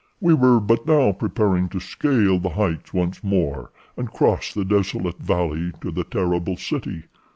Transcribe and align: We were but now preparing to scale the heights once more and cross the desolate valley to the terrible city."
We 0.19 0.33
were 0.33 0.59
but 0.59 0.87
now 0.87 1.11
preparing 1.11 1.69
to 1.69 1.79
scale 1.79 2.39
the 2.39 2.49
heights 2.49 2.91
once 2.91 3.23
more 3.23 3.69
and 3.95 4.11
cross 4.11 4.51
the 4.51 4.65
desolate 4.65 5.19
valley 5.19 5.73
to 5.81 5.91
the 5.91 6.05
terrible 6.05 6.57
city." 6.57 7.03